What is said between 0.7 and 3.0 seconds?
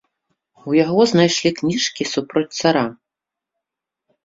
У яго знайшлі кніжкі супроць цара.